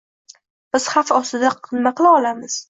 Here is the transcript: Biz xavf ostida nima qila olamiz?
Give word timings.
Biz 0.77 0.87
xavf 0.93 1.13
ostida 1.19 1.53
nima 1.77 1.93
qila 2.01 2.17
olamiz? 2.23 2.59